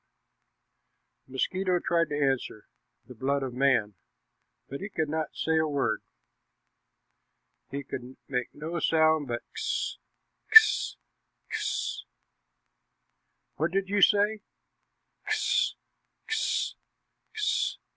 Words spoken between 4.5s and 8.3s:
but he could not say a word. He could